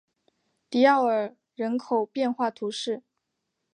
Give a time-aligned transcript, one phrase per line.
[0.67, 3.03] 迪奥尔人口变化图示